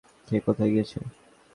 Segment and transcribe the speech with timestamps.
[0.27, 0.97] সে কোথায় গিয়েছে?